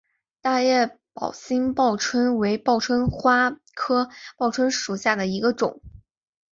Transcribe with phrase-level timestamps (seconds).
[0.41, 5.79] 大叶宝兴报春为报春花科报春花属下的一个种。